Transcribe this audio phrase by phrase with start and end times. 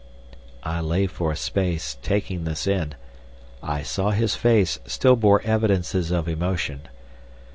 [0.63, 2.95] I lay for a space taking this in.
[3.61, 6.87] I saw his face still bore evidences of emotion.